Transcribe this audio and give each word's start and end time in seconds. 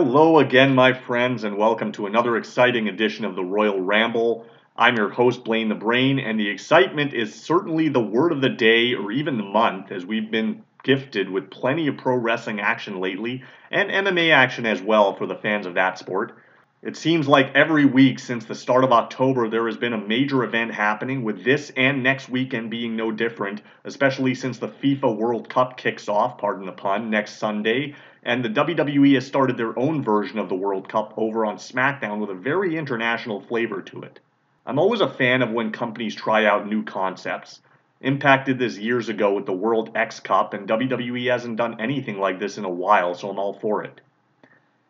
Hello 0.00 0.38
again, 0.38 0.76
my 0.76 0.92
friends, 0.92 1.42
and 1.42 1.58
welcome 1.58 1.90
to 1.90 2.06
another 2.06 2.36
exciting 2.36 2.86
edition 2.86 3.24
of 3.24 3.34
the 3.34 3.42
Royal 3.42 3.80
Ramble. 3.80 4.46
I'm 4.76 4.96
your 4.96 5.08
host, 5.08 5.42
Blaine 5.42 5.68
the 5.68 5.74
Brain, 5.74 6.20
and 6.20 6.38
the 6.38 6.48
excitement 6.48 7.14
is 7.14 7.34
certainly 7.34 7.88
the 7.88 7.98
word 7.98 8.30
of 8.30 8.40
the 8.40 8.48
day 8.48 8.94
or 8.94 9.10
even 9.10 9.36
the 9.36 9.42
month, 9.42 9.90
as 9.90 10.06
we've 10.06 10.30
been 10.30 10.62
gifted 10.84 11.28
with 11.28 11.50
plenty 11.50 11.88
of 11.88 11.96
pro 11.96 12.14
wrestling 12.14 12.60
action 12.60 13.00
lately 13.00 13.42
and 13.72 13.90
MMA 13.90 14.32
action 14.32 14.66
as 14.66 14.80
well 14.80 15.16
for 15.16 15.26
the 15.26 15.34
fans 15.34 15.66
of 15.66 15.74
that 15.74 15.98
sport. 15.98 16.38
It 16.80 16.96
seems 16.96 17.26
like 17.26 17.56
every 17.56 17.84
week 17.84 18.20
since 18.20 18.44
the 18.44 18.54
start 18.54 18.84
of 18.84 18.92
October 18.92 19.48
there 19.48 19.66
has 19.66 19.76
been 19.76 19.94
a 19.94 19.98
major 19.98 20.44
event 20.44 20.72
happening, 20.72 21.24
with 21.24 21.42
this 21.42 21.72
and 21.76 22.04
next 22.04 22.28
weekend 22.28 22.70
being 22.70 22.94
no 22.94 23.10
different, 23.10 23.62
especially 23.84 24.36
since 24.36 24.58
the 24.58 24.68
FIFA 24.68 25.16
World 25.16 25.48
Cup 25.48 25.76
kicks 25.76 26.08
off, 26.08 26.38
pardon 26.38 26.66
the 26.66 26.70
pun, 26.70 27.10
next 27.10 27.38
Sunday, 27.38 27.96
and 28.22 28.44
the 28.44 28.48
WWE 28.48 29.14
has 29.14 29.26
started 29.26 29.56
their 29.56 29.78
own 29.78 30.02
version 30.02 30.38
of 30.38 30.48
the 30.48 30.54
World 30.54 30.88
Cup 30.88 31.14
over 31.16 31.44
on 31.46 31.56
SmackDown 31.56 32.18
with 32.18 32.30
a 32.30 32.34
very 32.34 32.76
international 32.76 33.40
flavor 33.40 33.82
to 33.82 34.02
it. 34.02 34.20
I'm 34.66 34.78
always 34.78 35.00
a 35.00 35.08
fan 35.08 35.42
of 35.42 35.50
when 35.50 35.72
companies 35.72 36.14
try 36.14 36.44
out 36.44 36.68
new 36.68 36.82
concepts. 36.84 37.60
Impact 38.00 38.46
did 38.46 38.58
this 38.58 38.78
years 38.78 39.08
ago 39.08 39.34
with 39.34 39.46
the 39.46 39.52
World 39.52 39.92
X 39.94 40.20
Cup, 40.20 40.54
and 40.54 40.68
WWE 40.68 41.30
hasn't 41.30 41.56
done 41.56 41.80
anything 41.80 42.18
like 42.18 42.38
this 42.38 42.58
in 42.58 42.64
a 42.64 42.70
while, 42.70 43.14
so 43.14 43.30
I'm 43.30 43.38
all 43.38 43.54
for 43.54 43.82
it 43.82 44.00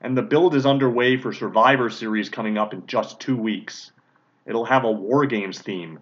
and 0.01 0.17
the 0.17 0.23
build 0.23 0.55
is 0.55 0.67
underway 0.67 1.17
for 1.17 1.33
Survivor 1.33 1.91
Series 1.91 2.29
coming 2.29 2.57
up 2.57 2.73
in 2.73 2.87
just 2.87 3.21
two 3.21 3.37
weeks. 3.37 3.91
It'll 4.47 4.65
have 4.65 4.85
a 4.85 4.91
War 4.91 5.27
Games 5.27 5.59
theme. 5.61 5.99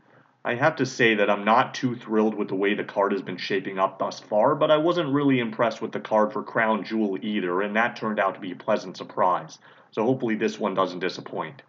I 0.47 0.55
have 0.55 0.77
to 0.77 0.87
say 0.87 1.17
that 1.17 1.29
I'm 1.29 1.45
not 1.45 1.75
too 1.75 1.97
thrilled 1.97 2.37
with 2.37 2.47
the 2.47 2.55
way 2.55 2.75
the 2.75 2.85
card 2.85 3.11
has 3.11 3.21
been 3.21 3.37
shaping 3.37 3.81
up 3.81 3.99
thus 3.99 4.21
far, 4.21 4.55
but 4.55 4.71
I 4.71 4.77
wasn't 4.77 5.13
really 5.13 5.41
impressed 5.41 5.83
with 5.83 5.91
the 5.91 5.99
card 5.99 6.33
for 6.33 6.45
Crown 6.45 6.85
Jewel 6.85 7.19
either, 7.21 7.63
and 7.63 7.75
that 7.75 7.97
turned 7.97 8.21
out 8.21 8.37
to 8.37 8.41
be 8.41 8.53
a 8.53 8.55
pleasant 8.57 8.97
surprise, 8.97 9.59
so 9.91 10.05
hopefully 10.05 10.37
this 10.37 10.57
one 10.57 10.73
doesn't 10.73 11.01
disappoint. 11.01 11.63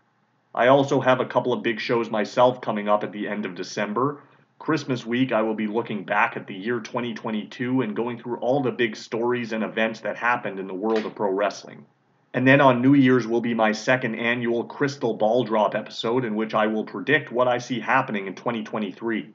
I 0.53 0.67
also 0.67 1.00
have 1.02 1.19
a 1.19 1.25
couple 1.25 1.53
of 1.53 1.64
big 1.64 1.80
shows 1.80 2.11
myself 2.11 2.61
coming 2.61 2.88
up 2.88 3.03
at 3.03 3.11
the 3.11 3.28
end 3.28 3.47
of 3.47 3.56
December. 3.56 4.22
Christmas 4.59 5.03
week, 5.08 5.31
I 5.31 5.41
will 5.41 5.56
be 5.56 5.66
looking 5.66 6.03
back 6.03 6.38
at 6.38 6.45
the 6.45 6.53
year 6.53 6.80
2022 6.80 7.81
and 7.81 7.95
going 7.95 8.19
through 8.19 8.38
all 8.38 8.62
the 8.62 8.72
big 8.72 8.95
stories 8.95 9.53
and 9.53 9.64
events 9.64 10.02
that 10.02 10.17
happened 10.17 10.59
in 10.59 10.67
the 10.67 10.75
world 10.75 11.03
of 11.03 11.16
pro 11.16 11.31
wrestling. 11.31 11.84
And 12.38 12.45
then 12.45 12.61
on 12.61 12.83
New 12.83 12.93
Year's 12.93 13.25
will 13.25 13.41
be 13.41 13.55
my 13.55 13.71
second 13.71 14.13
annual 14.13 14.63
Crystal 14.63 15.16
Ball 15.16 15.43
Drop 15.43 15.73
episode, 15.73 16.23
in 16.23 16.35
which 16.35 16.53
I 16.53 16.67
will 16.67 16.83
predict 16.83 17.31
what 17.31 17.47
I 17.47 17.57
see 17.57 17.79
happening 17.79 18.27
in 18.27 18.35
2023. 18.35 19.33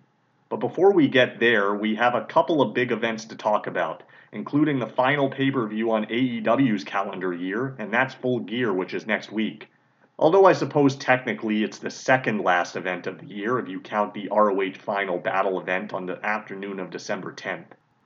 But 0.49 0.61
before 0.61 0.93
we 0.93 1.09
get 1.09 1.41
there, 1.41 1.75
we 1.75 1.97
have 1.97 2.15
a 2.15 2.25
couple 2.25 2.63
of 2.63 2.75
big 2.75 2.93
events 2.93 3.25
to 3.25 3.35
talk 3.35 3.67
about, 3.67 4.05
including 4.31 4.79
the 4.79 4.87
final 4.87 5.29
pay 5.29 5.51
per 5.51 5.67
view 5.67 5.91
on 5.91 6.07
AEW's 6.07 6.85
calendar 6.85 7.33
year, 7.33 7.75
and 7.81 7.93
that's 7.93 8.15
Full 8.15 8.39
Gear, 8.39 8.73
which 8.73 8.95
is 8.95 9.05
next 9.05 9.33
week. 9.33 9.69
Although 10.17 10.45
I 10.45 10.53
suppose 10.53 10.95
technically 10.95 11.65
it's 11.65 11.79
the 11.79 11.91
second 11.91 12.39
last 12.45 12.77
event 12.77 13.09
of 13.09 13.19
the 13.19 13.27
year 13.27 13.59
if 13.59 13.69
you 13.69 13.81
count 13.81 14.15
the 14.15 14.29
ROH 14.31 14.79
Final 14.79 15.19
Battle 15.19 15.59
event 15.59 15.93
on 15.93 16.07
the 16.07 16.25
afternoon 16.25 16.79
of 16.79 16.91
December 16.91 17.33
10th. 17.33 17.65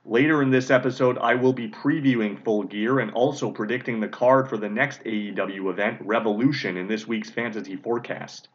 Later 0.09 0.41
in 0.41 0.51
this 0.51 0.71
episode, 0.71 1.17
I 1.17 1.35
will 1.35 1.51
be 1.51 1.67
previewing 1.67 2.41
Full 2.41 2.63
Gear 2.63 2.99
and 2.99 3.11
also 3.11 3.51
predicting 3.51 3.99
the 3.99 4.07
card 4.07 4.47
for 4.47 4.55
the 4.55 4.69
next 4.69 5.03
AEW 5.03 5.69
event, 5.69 5.99
Revolution, 5.99 6.77
in 6.77 6.87
this 6.87 7.05
week's 7.05 7.29
Fantasy 7.29 7.75
Forecast. 7.75 8.47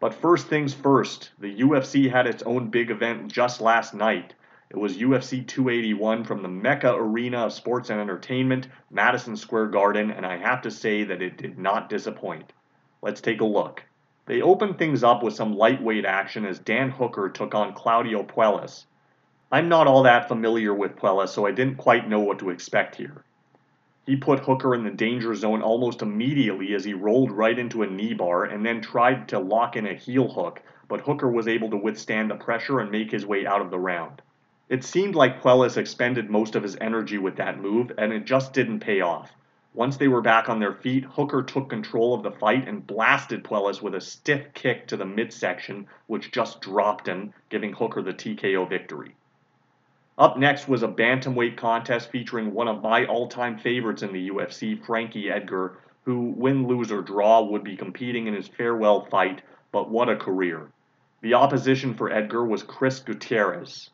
But 0.00 0.14
first 0.14 0.46
things 0.46 0.72
first, 0.72 1.32
the 1.38 1.60
UFC 1.60 2.10
had 2.10 2.26
its 2.26 2.42
own 2.44 2.70
big 2.70 2.90
event 2.90 3.30
just 3.30 3.60
last 3.60 3.92
night. 3.92 4.32
It 4.70 4.78
was 4.78 4.96
UFC 4.96 5.46
281 5.46 6.24
from 6.24 6.40
the 6.40 6.48
Mecca 6.48 6.94
Arena 6.94 7.40
of 7.44 7.52
Sports 7.52 7.90
and 7.90 8.00
Entertainment, 8.00 8.68
Madison 8.90 9.36
Square 9.36 9.66
Garden, 9.66 10.10
and 10.10 10.24
I 10.24 10.38
have 10.38 10.62
to 10.62 10.70
say 10.70 11.04
that 11.04 11.20
it 11.20 11.36
did 11.36 11.58
not 11.58 11.90
disappoint. 11.90 12.54
Let's 13.02 13.20
take 13.20 13.42
a 13.42 13.44
look. 13.44 13.84
They 14.24 14.40
opened 14.40 14.78
things 14.78 15.04
up 15.04 15.22
with 15.22 15.34
some 15.34 15.58
lightweight 15.58 16.06
action 16.06 16.46
as 16.46 16.58
Dan 16.58 16.88
Hooker 16.88 17.28
took 17.28 17.54
on 17.54 17.74
Claudio 17.74 18.22
Puelles. 18.22 18.86
I'm 19.52 19.68
not 19.68 19.86
all 19.86 20.02
that 20.02 20.26
familiar 20.26 20.74
with 20.74 20.96
Puelles, 20.96 21.28
so 21.28 21.46
I 21.46 21.52
didn't 21.52 21.76
quite 21.76 22.08
know 22.08 22.18
what 22.18 22.40
to 22.40 22.50
expect 22.50 22.96
here. 22.96 23.22
He 24.04 24.16
put 24.16 24.40
Hooker 24.40 24.74
in 24.74 24.82
the 24.82 24.90
danger 24.90 25.36
zone 25.36 25.62
almost 25.62 26.02
immediately 26.02 26.74
as 26.74 26.84
he 26.84 26.94
rolled 26.94 27.30
right 27.30 27.56
into 27.56 27.84
a 27.84 27.86
knee 27.86 28.12
bar 28.12 28.42
and 28.42 28.66
then 28.66 28.80
tried 28.80 29.28
to 29.28 29.38
lock 29.38 29.76
in 29.76 29.86
a 29.86 29.94
heel 29.94 30.26
hook, 30.26 30.62
but 30.88 31.02
Hooker 31.02 31.30
was 31.30 31.46
able 31.46 31.70
to 31.70 31.76
withstand 31.76 32.28
the 32.28 32.34
pressure 32.34 32.80
and 32.80 32.90
make 32.90 33.12
his 33.12 33.24
way 33.24 33.46
out 33.46 33.60
of 33.60 33.70
the 33.70 33.78
round. 33.78 34.20
It 34.68 34.82
seemed 34.82 35.14
like 35.14 35.40
Puelles 35.40 35.76
expended 35.76 36.28
most 36.28 36.56
of 36.56 36.64
his 36.64 36.76
energy 36.80 37.18
with 37.18 37.36
that 37.36 37.60
move, 37.60 37.92
and 37.96 38.12
it 38.12 38.24
just 38.24 38.52
didn't 38.52 38.80
pay 38.80 39.00
off. 39.00 39.32
Once 39.74 39.96
they 39.96 40.08
were 40.08 40.22
back 40.22 40.48
on 40.48 40.58
their 40.58 40.74
feet, 40.74 41.04
Hooker 41.04 41.44
took 41.44 41.68
control 41.68 42.14
of 42.14 42.24
the 42.24 42.32
fight 42.32 42.66
and 42.66 42.84
blasted 42.84 43.44
Puelles 43.44 43.80
with 43.80 43.94
a 43.94 44.00
stiff 44.00 44.52
kick 44.54 44.88
to 44.88 44.96
the 44.96 45.06
midsection, 45.06 45.86
which 46.08 46.32
just 46.32 46.60
dropped 46.60 47.06
him, 47.06 47.32
giving 47.48 47.72
Hooker 47.72 48.02
the 48.02 48.12
TKO 48.12 48.68
victory. 48.68 49.14
Up 50.18 50.38
next 50.38 50.66
was 50.66 50.82
a 50.82 50.88
bantamweight 50.88 51.58
contest 51.58 52.10
featuring 52.10 52.54
one 52.54 52.68
of 52.68 52.82
my 52.82 53.04
all 53.04 53.28
time 53.28 53.58
favorites 53.58 54.02
in 54.02 54.14
the 54.14 54.30
UFC, 54.30 54.82
Frankie 54.82 55.30
Edgar, 55.30 55.76
who, 56.06 56.30
win, 56.30 56.66
lose, 56.66 56.90
or 56.90 57.02
draw, 57.02 57.42
would 57.42 57.62
be 57.62 57.76
competing 57.76 58.26
in 58.26 58.32
his 58.32 58.48
farewell 58.48 59.02
fight, 59.02 59.42
but 59.72 59.90
what 59.90 60.08
a 60.08 60.16
career. 60.16 60.68
The 61.20 61.34
opposition 61.34 61.92
for 61.92 62.10
Edgar 62.10 62.46
was 62.46 62.62
Chris 62.62 63.00
Gutierrez. 63.00 63.90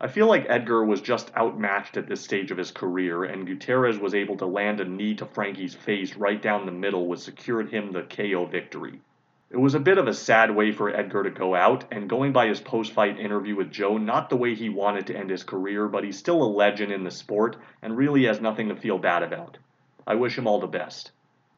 I 0.00 0.06
feel 0.06 0.28
like 0.28 0.46
Edgar 0.48 0.84
was 0.84 1.00
just 1.00 1.34
outmatched 1.36 1.96
at 1.96 2.06
this 2.06 2.20
stage 2.20 2.52
of 2.52 2.58
his 2.58 2.70
career, 2.70 3.24
and 3.24 3.44
Gutierrez 3.44 3.98
was 3.98 4.14
able 4.14 4.36
to 4.36 4.46
land 4.46 4.80
a 4.80 4.84
knee 4.84 5.16
to 5.16 5.26
Frankie's 5.26 5.74
face 5.74 6.14
right 6.14 6.40
down 6.40 6.66
the 6.66 6.70
middle, 6.70 7.08
which 7.08 7.20
secured 7.20 7.70
him 7.70 7.90
the 7.90 8.02
KO 8.02 8.46
victory. 8.46 9.00
It 9.48 9.58
was 9.58 9.76
a 9.76 9.80
bit 9.80 9.96
of 9.96 10.08
a 10.08 10.12
sad 10.12 10.56
way 10.56 10.72
for 10.72 10.90
Edgar 10.90 11.22
to 11.22 11.30
go 11.30 11.54
out, 11.54 11.84
and 11.92 12.08
going 12.08 12.32
by 12.32 12.48
his 12.48 12.60
post 12.60 12.92
fight 12.92 13.20
interview 13.20 13.54
with 13.54 13.70
Joe, 13.70 13.96
not 13.96 14.28
the 14.28 14.36
way 14.36 14.54
he 14.56 14.68
wanted 14.68 15.06
to 15.06 15.16
end 15.16 15.30
his 15.30 15.44
career, 15.44 15.86
but 15.86 16.02
he's 16.02 16.18
still 16.18 16.42
a 16.42 16.50
legend 16.50 16.90
in 16.90 17.04
the 17.04 17.12
sport 17.12 17.56
and 17.80 17.96
really 17.96 18.24
has 18.24 18.40
nothing 18.40 18.68
to 18.68 18.74
feel 18.74 18.98
bad 18.98 19.22
about. 19.22 19.58
I 20.04 20.16
wish 20.16 20.36
him 20.36 20.48
all 20.48 20.58
the 20.58 20.66
best. 20.66 21.12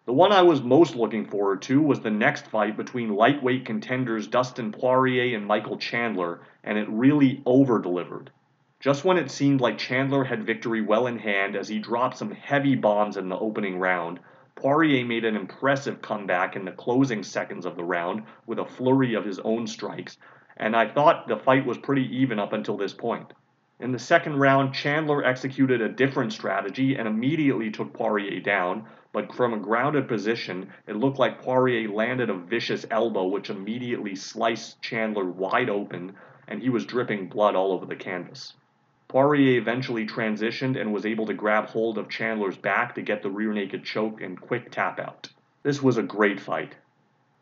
The 0.04 0.12
one 0.12 0.32
I 0.32 0.42
was 0.42 0.62
most 0.62 0.96
looking 0.96 1.24
forward 1.24 1.62
to 1.62 1.80
was 1.80 2.00
the 2.00 2.10
next 2.10 2.46
fight 2.48 2.76
between 2.76 3.14
lightweight 3.14 3.64
contenders 3.64 4.26
Dustin 4.26 4.70
Poirier 4.70 5.34
and 5.34 5.46
Michael 5.46 5.78
Chandler, 5.78 6.40
and 6.62 6.76
it 6.76 6.88
really 6.90 7.42
over 7.46 7.78
delivered. 7.78 8.30
Just 8.80 9.04
when 9.04 9.16
it 9.16 9.30
seemed 9.30 9.62
like 9.62 9.78
Chandler 9.78 10.24
had 10.24 10.44
victory 10.44 10.82
well 10.82 11.06
in 11.06 11.18
hand 11.18 11.56
as 11.56 11.68
he 11.68 11.78
dropped 11.78 12.18
some 12.18 12.32
heavy 12.32 12.74
bombs 12.74 13.16
in 13.16 13.30
the 13.30 13.38
opening 13.38 13.78
round, 13.78 14.20
Poirier 14.60 15.04
made 15.04 15.24
an 15.24 15.36
impressive 15.36 16.02
comeback 16.02 16.56
in 16.56 16.64
the 16.64 16.72
closing 16.72 17.22
seconds 17.22 17.64
of 17.64 17.76
the 17.76 17.84
round 17.84 18.24
with 18.44 18.58
a 18.58 18.64
flurry 18.64 19.14
of 19.14 19.24
his 19.24 19.38
own 19.38 19.68
strikes, 19.68 20.18
and 20.56 20.74
I 20.74 20.88
thought 20.88 21.28
the 21.28 21.36
fight 21.36 21.64
was 21.64 21.78
pretty 21.78 22.02
even 22.16 22.40
up 22.40 22.52
until 22.52 22.76
this 22.76 22.92
point. 22.92 23.32
In 23.78 23.92
the 23.92 24.00
second 24.00 24.40
round, 24.40 24.74
Chandler 24.74 25.24
executed 25.24 25.80
a 25.80 25.88
different 25.88 26.32
strategy 26.32 26.96
and 26.96 27.06
immediately 27.06 27.70
took 27.70 27.92
Poirier 27.92 28.40
down, 28.40 28.84
but 29.12 29.32
from 29.32 29.54
a 29.54 29.58
grounded 29.60 30.08
position, 30.08 30.70
it 30.88 30.96
looked 30.96 31.20
like 31.20 31.40
Poirier 31.40 31.88
landed 31.88 32.28
a 32.28 32.34
vicious 32.34 32.84
elbow 32.90 33.28
which 33.28 33.50
immediately 33.50 34.16
sliced 34.16 34.82
Chandler 34.82 35.26
wide 35.26 35.70
open, 35.70 36.16
and 36.48 36.60
he 36.60 36.68
was 36.68 36.84
dripping 36.84 37.28
blood 37.28 37.54
all 37.54 37.70
over 37.70 37.86
the 37.86 37.94
canvas. 37.94 38.54
Poirier 39.08 39.58
eventually 39.58 40.06
transitioned 40.06 40.78
and 40.78 40.92
was 40.92 41.06
able 41.06 41.24
to 41.24 41.32
grab 41.32 41.64
hold 41.66 41.96
of 41.96 42.10
Chandler's 42.10 42.58
back 42.58 42.94
to 42.94 43.00
get 43.00 43.22
the 43.22 43.30
rear 43.30 43.54
naked 43.54 43.82
choke 43.82 44.20
and 44.20 44.38
quick 44.38 44.70
tap 44.70 45.00
out. 45.00 45.30
This 45.62 45.82
was 45.82 45.96
a 45.96 46.02
great 46.02 46.38
fight. 46.38 46.74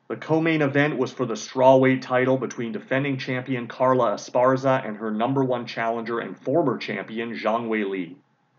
The 0.06 0.14
co-main 0.14 0.62
event 0.62 0.96
was 0.96 1.12
for 1.12 1.26
the 1.26 1.34
strawweight 1.34 2.02
title 2.02 2.36
between 2.36 2.70
defending 2.70 3.18
champion 3.18 3.66
Carla 3.66 4.12
Esparza 4.12 4.86
and 4.86 4.96
her 4.98 5.10
number 5.10 5.42
one 5.42 5.66
challenger 5.66 6.20
and 6.20 6.38
former 6.38 6.78
champion 6.78 7.34
Zhang 7.34 7.66
Weili. 7.66 8.14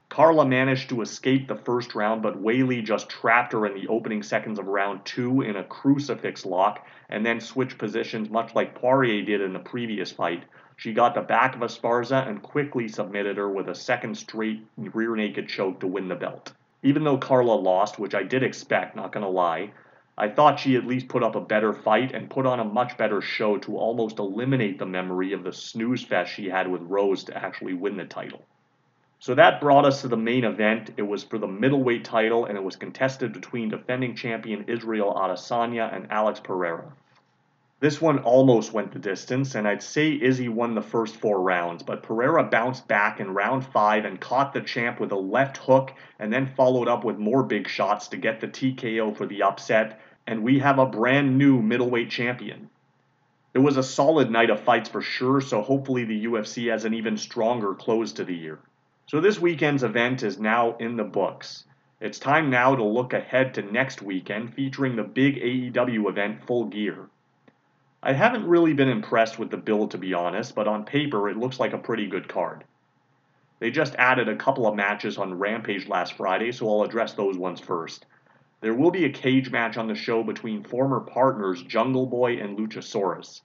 Carla 0.09 0.45
managed 0.45 0.89
to 0.89 1.01
escape 1.01 1.47
the 1.47 1.55
first 1.55 1.95
round, 1.95 2.21
but 2.21 2.43
Weili 2.43 2.83
just 2.83 3.09
trapped 3.09 3.53
her 3.53 3.65
in 3.65 3.73
the 3.73 3.87
opening 3.87 4.21
seconds 4.21 4.59
of 4.59 4.67
round 4.67 5.05
two 5.05 5.41
in 5.43 5.55
a 5.55 5.63
crucifix 5.63 6.45
lock 6.45 6.85
and 7.07 7.25
then 7.25 7.39
switched 7.39 7.77
positions 7.77 8.29
much 8.29 8.53
like 8.53 8.75
Poirier 8.75 9.23
did 9.23 9.39
in 9.39 9.53
the 9.53 9.59
previous 9.59 10.11
fight, 10.11 10.43
she 10.77 10.93
got 10.93 11.15
the 11.15 11.21
back 11.21 11.55
of 11.55 11.61
Esparza 11.61 12.27
and 12.27 12.43
quickly 12.43 12.87
submitted 12.87 13.35
her 13.37 13.49
with 13.49 13.67
a 13.67 13.73
second 13.73 14.15
straight 14.15 14.63
rear 14.77 15.15
naked 15.15 15.49
choke 15.49 15.79
to 15.79 15.87
win 15.87 16.07
the 16.07 16.15
belt. 16.15 16.53
Even 16.83 17.03
though 17.03 17.17
Carla 17.17 17.53
lost, 17.53 17.97
which 17.97 18.13
I 18.13 18.21
did 18.21 18.43
expect, 18.43 18.95
not 18.95 19.11
gonna 19.11 19.27
lie, 19.27 19.71
I 20.19 20.29
thought 20.29 20.59
she 20.59 20.75
at 20.75 20.85
least 20.85 21.07
put 21.07 21.23
up 21.23 21.35
a 21.35 21.41
better 21.41 21.73
fight 21.73 22.13
and 22.13 22.29
put 22.29 22.45
on 22.45 22.59
a 22.59 22.63
much 22.63 22.95
better 22.95 23.21
show 23.21 23.57
to 23.57 23.77
almost 23.77 24.19
eliminate 24.19 24.77
the 24.77 24.85
memory 24.85 25.33
of 25.33 25.43
the 25.43 25.51
snooze 25.51 26.03
fest 26.03 26.31
she 26.31 26.47
had 26.47 26.67
with 26.67 26.83
Rose 26.83 27.23
to 27.23 27.35
actually 27.35 27.73
win 27.73 27.97
the 27.97 28.05
title. 28.05 28.45
So 29.17 29.33
that 29.33 29.59
brought 29.59 29.85
us 29.85 30.01
to 30.01 30.07
the 30.07 30.15
main 30.15 30.43
event. 30.43 30.91
It 30.95 31.01
was 31.01 31.23
for 31.23 31.39
the 31.39 31.47
middleweight 31.47 32.05
title 32.05 32.45
and 32.45 32.55
it 32.55 32.63
was 32.63 32.75
contested 32.75 33.33
between 33.33 33.69
defending 33.69 34.15
champion 34.15 34.65
Israel 34.67 35.11
Adesanya 35.15 35.91
and 35.91 36.11
Alex 36.11 36.39
Pereira. 36.39 36.93
This 37.79 38.01
one 38.01 38.17
almost 38.19 38.73
went 38.73 38.91
the 38.91 38.97
distance, 38.97 39.53
and 39.53 39.67
I'd 39.67 39.83
say 39.83 40.19
Izzy 40.19 40.49
won 40.49 40.73
the 40.73 40.81
first 40.81 41.17
four 41.17 41.39
rounds, 41.39 41.83
but 41.83 42.01
Pereira 42.01 42.43
bounced 42.43 42.87
back 42.87 43.19
in 43.19 43.35
round 43.35 43.67
five 43.67 44.03
and 44.03 44.19
caught 44.19 44.51
the 44.51 44.61
champ 44.61 44.99
with 44.99 45.11
a 45.11 45.15
left 45.15 45.57
hook 45.57 45.93
and 46.17 46.33
then 46.33 46.47
followed 46.47 46.87
up 46.87 47.03
with 47.03 47.19
more 47.19 47.43
big 47.43 47.67
shots 47.67 48.07
to 48.07 48.17
get 48.17 48.39
the 48.39 48.47
TKO 48.47 49.15
for 49.15 49.27
the 49.27 49.43
upset, 49.43 50.01
and 50.25 50.41
we 50.41 50.57
have 50.57 50.79
a 50.79 50.87
brand 50.87 51.37
new 51.37 51.61
middleweight 51.61 52.09
champion. 52.09 52.71
It 53.53 53.59
was 53.59 53.77
a 53.77 53.83
solid 53.83 54.31
night 54.31 54.49
of 54.49 54.61
fights 54.61 54.89
for 54.89 55.03
sure, 55.03 55.39
so 55.39 55.61
hopefully 55.61 56.03
the 56.03 56.25
UFC 56.25 56.71
has 56.71 56.83
an 56.83 56.95
even 56.95 57.15
stronger 57.15 57.75
close 57.75 58.11
to 58.13 58.23
the 58.23 58.35
year. 58.35 58.57
So 59.05 59.21
this 59.21 59.39
weekend's 59.39 59.83
event 59.83 60.23
is 60.23 60.39
now 60.39 60.77
in 60.77 60.97
the 60.97 61.03
books. 61.03 61.65
It's 62.01 62.17
time 62.17 62.49
now 62.49 62.75
to 62.75 62.83
look 62.83 63.13
ahead 63.13 63.53
to 63.53 63.61
next 63.61 64.01
weekend 64.01 64.55
featuring 64.55 64.95
the 64.95 65.03
big 65.03 65.35
AEW 65.35 66.09
event 66.09 66.43
Full 66.47 66.65
Gear. 66.65 67.07
I 68.03 68.13
haven't 68.13 68.47
really 68.47 68.73
been 68.73 68.89
impressed 68.89 69.39
with 69.39 69.49
the 69.49 69.57
build 69.57 69.91
to 69.91 69.97
be 69.97 70.13
honest, 70.13 70.53
but 70.53 70.67
on 70.67 70.85
paper 70.85 71.29
it 71.29 71.37
looks 71.37 71.59
like 71.59 71.73
a 71.73 71.77
pretty 71.77 72.07
good 72.07 72.27
card. 72.27 72.63
They 73.59 73.71
just 73.71 73.95
added 73.95 74.29
a 74.29 74.35
couple 74.35 74.67
of 74.67 74.75
matches 74.75 75.17
on 75.17 75.39
Rampage 75.39 75.87
last 75.87 76.13
Friday, 76.13 76.51
so 76.51 76.69
I'll 76.69 76.83
address 76.83 77.13
those 77.13 77.37
ones 77.37 77.59
first. 77.59 78.05
There 78.61 78.75
will 78.75 78.91
be 78.91 79.05
a 79.05 79.09
cage 79.11 79.51
match 79.51 79.77
on 79.77 79.87
the 79.87 79.95
show 79.95 80.23
between 80.23 80.63
former 80.63 80.99
partners 80.99 81.63
Jungle 81.63 82.05
Boy 82.05 82.37
and 82.37 82.57
Luchasaurus. 82.57 83.41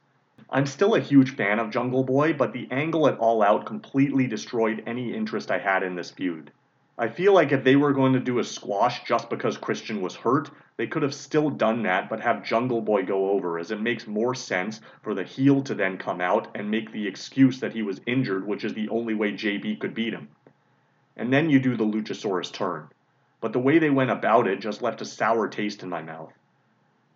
I'm 0.51 0.67
still 0.67 0.95
a 0.95 1.01
huge 1.01 1.35
fan 1.35 1.59
of 1.59 1.71
Jungle 1.71 2.05
Boy, 2.05 2.35
but 2.35 2.53
the 2.53 2.69
angle 2.71 3.09
at 3.09 3.19
All 3.19 3.43
Out 3.43 3.65
completely 3.65 4.27
destroyed 4.27 4.83
any 4.87 5.15
interest 5.15 5.51
I 5.51 5.59
had 5.59 5.83
in 5.83 5.95
this 5.95 6.11
feud. 6.11 6.51
I 6.99 7.09
feel 7.09 7.33
like 7.33 7.53
if 7.53 7.65
they 7.65 7.77
were 7.77 7.93
going 7.93 8.13
to 8.13 8.21
do 8.21 8.39
a 8.39 8.45
squash 8.45 9.05
just 9.05 9.31
because 9.31 9.57
Christian 9.57 10.03
was 10.03 10.15
hurt, 10.15 10.51
they 10.77 10.87
could 10.87 11.03
have 11.03 11.15
still 11.15 11.49
done 11.49 11.85
that 11.85 12.11
but 12.11 12.21
have 12.21 12.45
Jungle 12.45 12.83
Boy 12.83 13.03
go 13.03 13.31
over, 13.31 13.59
as 13.59 13.71
it 13.71 13.81
makes 13.81 14.07
more 14.07 14.35
sense 14.35 14.81
for 15.03 15.15
the 15.15 15.25
heel 15.25 15.63
to 15.63 15.75
then 15.75 15.97
come 15.97 16.21
out 16.21 16.49
and 16.55 16.71
make 16.71 16.93
the 16.93 17.07
excuse 17.07 17.61
that 17.61 17.73
he 17.73 17.83
was 17.83 18.01
injured, 18.07 18.47
which 18.47 18.63
is 18.65 18.75
the 18.75 18.91
only 18.91 19.15
way 19.15 19.33
JB 19.33 19.81
could 19.81 19.95
beat 19.95 20.13
him. 20.13 20.29
And 21.17 21.33
then 21.33 21.49
you 21.49 21.61
do 21.61 21.77
the 21.77 21.85
Luchasaurus 21.85 22.53
turn. 22.53 22.89
But 23.41 23.53
the 23.53 23.59
way 23.59 23.79
they 23.79 23.91
went 23.91 24.11
about 24.11 24.47
it 24.47 24.61
just 24.61 24.83
left 24.83 25.01
a 25.01 25.07
sour 25.07 25.49
taste 25.49 25.83
in 25.83 25.89
my 25.89 26.03
mouth. 26.03 26.33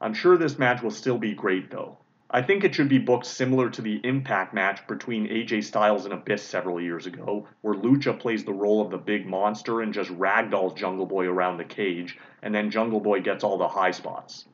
I'm 0.00 0.14
sure 0.14 0.37
this 0.37 0.58
match 0.58 0.82
will 0.82 0.90
still 0.90 1.19
be 1.19 1.34
great 1.34 1.70
though. 1.70 1.99
I 2.28 2.43
think 2.43 2.64
it 2.64 2.75
should 2.75 2.88
be 2.88 2.99
booked 2.99 3.26
similar 3.26 3.70
to 3.70 3.81
the 3.81 4.00
Impact 4.02 4.52
match 4.52 4.84
between 4.88 5.28
AJ 5.28 5.62
Styles 5.62 6.06
and 6.06 6.12
Abyss 6.12 6.43
several 6.43 6.81
years 6.81 7.06
ago, 7.06 7.46
where 7.61 7.75
Lucha 7.75 8.19
plays 8.19 8.44
the 8.44 8.52
role 8.52 8.81
of 8.81 8.90
the 8.90 8.99
big 8.99 9.26
monster 9.26 9.81
and 9.81 9.94
just 9.94 10.11
ragdolls 10.11 10.75
Jungle 10.75 11.06
Boy 11.06 11.26
around 11.26 11.56
the 11.56 11.64
cage, 11.64 12.19
and 12.43 12.52
then 12.52 12.73
Jungle 12.73 12.99
Boy 12.99 13.20
gets 13.20 13.44
all 13.44 13.58
the 13.58 13.69
high 13.69 13.93
spots. 13.93 14.44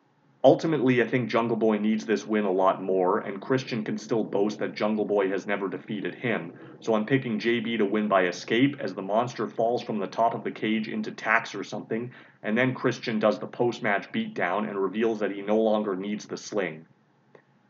Ultimately, 0.45 1.03
I 1.03 1.07
think 1.07 1.31
Jungle 1.31 1.57
Boy 1.57 1.79
needs 1.79 2.05
this 2.05 2.27
win 2.27 2.45
a 2.45 2.53
lot 2.53 2.83
more, 2.83 3.21
and 3.21 3.41
Christian 3.41 3.83
can 3.85 3.97
still 3.97 4.23
boast 4.23 4.59
that 4.59 4.75
Jungle 4.75 5.07
Boy 5.07 5.31
has 5.31 5.47
never 5.47 5.67
defeated 5.67 6.15
him, 6.15 6.53
so 6.81 6.95
I'm 6.95 7.07
picking 7.07 7.39
JB 7.39 7.79
to 7.79 7.87
win 7.87 8.07
by 8.07 8.27
escape 8.27 8.77
as 8.81 8.93
the 8.93 9.01
monster 9.01 9.49
falls 9.49 9.83
from 9.83 9.99
the 9.99 10.07
top 10.07 10.35
of 10.35 10.45
the 10.45 10.51
cage 10.51 10.89
into 10.89 11.11
Tax 11.11 11.55
or 11.55 11.65
something, 11.65 12.11
and 12.43 12.59
then 12.59 12.75
Christian 12.75 13.19
does 13.19 13.39
the 13.39 13.47
post 13.47 13.83
match 13.83 14.13
beatdown 14.13 14.69
and 14.69 14.79
reveals 14.79 15.21
that 15.21 15.31
he 15.31 15.41
no 15.41 15.59
longer 15.59 15.97
needs 15.97 16.27
the 16.27 16.37
sling. 16.37 16.85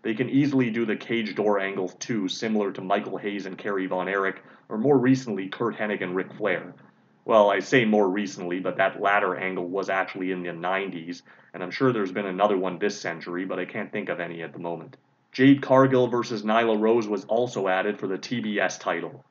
They 0.03 0.15
can 0.15 0.29
easily 0.29 0.69
do 0.71 0.85
the 0.85 0.97
cage 0.97 1.37
door 1.37 1.61
angles 1.61 1.95
too, 1.95 2.29
similar 2.29 2.73
to 2.73 2.81
Michael 2.81 3.19
Hayes 3.19 3.47
and 3.47 3.57
Kerry 3.57 3.87
Von 3.87 4.09
Erich, 4.09 4.43
or 4.69 4.77
more 4.77 4.99
recently 4.99 5.49
Curt 5.49 5.77
Hennig 5.77 6.03
and 6.03 6.17
Ric 6.17 6.33
Flair. 6.33 6.75
Well, 7.25 7.51
I 7.51 7.61
say 7.61 7.85
more 7.85 8.09
recently, 8.09 8.59
but 8.59 8.77
that 8.79 9.01
latter 9.01 9.37
angle 9.37 9.69
was 9.69 9.89
actually 9.89 10.33
in 10.33 10.43
the 10.43 10.51
90s, 10.51 11.23
and 11.55 11.63
I'm 11.63 11.71
sure 11.71 11.93
there's 11.93 12.11
been 12.11 12.27
another 12.27 12.59
one 12.59 12.81
this 12.81 13.01
century, 13.01 13.45
but 13.45 13.61
I 13.61 13.65
can't 13.65 13.93
think 13.93 14.09
of 14.09 14.19
any 14.19 14.43
at 14.43 14.53
the 14.53 14.59
moment. 14.59 14.97
Jade 15.31 15.63
Cargill 15.63 16.09
versus 16.09 16.43
Nyla 16.43 16.81
Rose 16.81 17.07
was 17.07 17.25
also 17.27 17.69
added 17.69 18.01
for 18.01 18.09
the 18.09 18.19
TBS 18.19 18.81
title. 18.81 19.25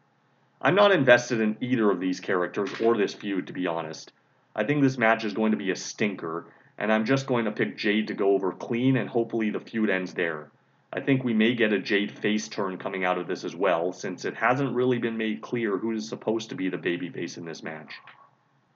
I'm 0.62 0.76
not 0.76 0.94
invested 0.94 1.42
in 1.42 1.58
either 1.60 1.92
of 1.92 2.00
these 2.00 2.22
characters 2.22 2.70
or 2.80 2.96
this 2.96 3.14
feud, 3.14 3.48
to 3.48 3.54
be 3.54 3.68
honest. 3.68 4.14
I 4.56 4.64
think 4.64 4.82
this 4.82 4.98
match 4.98 5.26
is 5.26 5.34
going 5.34 5.52
to 5.52 5.58
be 5.58 5.72
a 5.72 5.76
stinker, 5.76 6.46
and 6.78 6.94
I'm 6.94 7.04
just 7.04 7.28
going 7.28 7.44
to 7.44 7.52
pick 7.52 7.78
Jade 7.78 8.08
to 8.08 8.14
go 8.14 8.32
over 8.32 8.54
clean, 8.54 8.96
and 8.96 9.10
hopefully 9.10 9.50
the 9.50 9.60
feud 9.60 9.90
ends 9.90 10.14
there. 10.14 10.50
I 10.94 11.00
think 11.00 11.24
we 11.24 11.34
may 11.34 11.56
get 11.56 11.72
a 11.72 11.80
Jade 11.80 12.12
face 12.12 12.50
turn 12.50 12.78
coming 12.78 13.06
out 13.06 13.18
of 13.18 13.26
this 13.26 13.46
as 13.46 13.56
well, 13.56 13.94
since 13.94 14.26
it 14.26 14.36
hasn't 14.36 14.76
really 14.76 14.98
been 14.98 15.16
made 15.16 15.42
clear 15.42 15.78
who 15.78 15.92
is 15.92 16.10
supposed 16.10 16.50
to 16.50 16.56
be 16.56 16.68
the 16.68 16.78
babyface 16.78 17.38
in 17.38 17.46
this 17.46 17.64
match. 17.64 17.94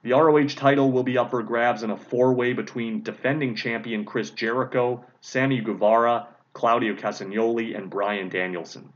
The 0.04 0.14
ROH 0.14 0.56
title 0.56 0.92
will 0.92 1.04
be 1.04 1.18
up 1.18 1.32
for 1.32 1.44
grabs 1.44 1.84
in 1.84 1.90
a 1.90 1.98
four 1.98 2.34
way 2.34 2.54
between 2.54 3.04
defending 3.04 3.56
champion 3.56 4.06
Chris 4.06 4.30
Jericho, 4.30 5.04
Sammy 5.20 5.60
Guevara, 5.60 6.28
Claudio 6.54 6.94
Castagnoli, 6.96 7.76
and 7.76 7.90
Bryan 7.90 8.30
Danielson. 8.30 8.94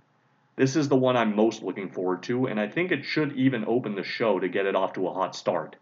This 0.56 0.78
is 0.78 0.88
the 0.88 0.96
one 0.96 1.18
I'm 1.18 1.36
most 1.36 1.62
looking 1.62 1.90
forward 1.90 2.24
to, 2.24 2.46
and 2.46 2.58
I 2.58 2.70
think 2.70 2.92
it 2.92 3.04
should 3.04 3.34
even 3.34 3.66
open 3.66 3.96
the 3.96 4.04
show 4.04 4.40
to 4.40 4.48
get 4.48 4.66
it 4.66 4.76
off 4.76 4.94
to 4.94 5.08
a 5.08 5.14
hot 5.14 5.36
start. 5.36 5.76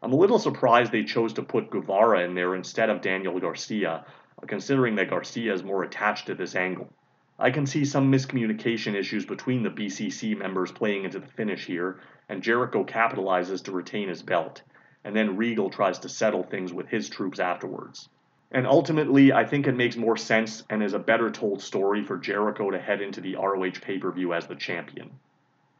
I'm 0.00 0.12
a 0.12 0.16
little 0.16 0.38
surprised 0.38 0.92
they 0.92 1.04
chose 1.04 1.32
to 1.34 1.42
put 1.42 1.70
Guevara 1.70 2.20
in 2.22 2.34
there 2.34 2.54
instead 2.54 2.90
of 2.90 3.00
Daniel 3.00 3.40
Garcia, 3.40 4.04
considering 4.46 4.96
that 4.96 5.10
Garcia 5.10 5.52
is 5.52 5.62
more 5.62 5.82
attached 5.82 6.26
to 6.26 6.34
this 6.34 6.54
angle. 6.54 6.92
I 7.38 7.50
can 7.50 7.66
see 7.66 7.84
some 7.84 8.12
miscommunication 8.12 8.94
issues 8.94 9.26
between 9.26 9.62
the 9.62 9.70
BCC 9.70 10.36
members 10.36 10.70
playing 10.70 11.04
into 11.04 11.18
the 11.18 11.26
finish 11.26 11.66
here, 11.66 12.00
and 12.28 12.42
Jericho 12.42 12.84
capitalizes 12.84 13.64
to 13.64 13.72
retain 13.72 14.08
his 14.08 14.22
belt, 14.22 14.62
and 15.04 15.16
then 15.16 15.36
Regal 15.36 15.70
tries 15.70 15.98
to 16.00 16.08
settle 16.08 16.42
things 16.42 16.72
with 16.72 16.88
his 16.88 17.08
troops 17.08 17.40
afterwards. 17.40 18.08
And 18.50 18.66
ultimately, 18.66 19.32
I 19.32 19.44
think 19.44 19.66
it 19.66 19.76
makes 19.76 19.96
more 19.96 20.16
sense 20.16 20.62
and 20.68 20.82
is 20.82 20.92
a 20.92 20.98
better 20.98 21.30
told 21.30 21.62
story 21.62 22.04
for 22.04 22.18
Jericho 22.18 22.70
to 22.70 22.78
head 22.78 23.00
into 23.00 23.20
the 23.20 23.36
ROH 23.36 23.80
pay 23.80 23.98
per 23.98 24.12
view 24.12 24.34
as 24.34 24.46
the 24.46 24.54
champion. 24.54 25.10